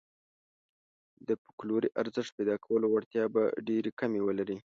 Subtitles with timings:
[1.27, 4.57] د فوکلوري ارزښت پيدا کولو وړتیا به ډېرې کمې ولري.